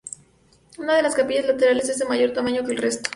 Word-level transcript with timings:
Una 0.79 0.95
de 0.95 1.03
las 1.03 1.13
capillas 1.13 1.45
laterales 1.45 1.87
es 1.89 1.99
de 1.99 2.05
mayor 2.05 2.33
tamaño 2.33 2.65
que 2.65 2.71
el 2.71 2.79
resto. 2.79 3.07